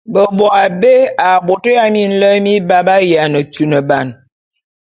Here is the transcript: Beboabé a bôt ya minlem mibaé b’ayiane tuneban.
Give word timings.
Beboabé 0.13 0.93
a 1.27 1.29
bôt 1.45 1.63
ya 1.75 1.83
minlem 1.93 2.37
mibaé 2.45 2.83
b’ayiane 2.87 3.39
tuneban. 3.53 4.07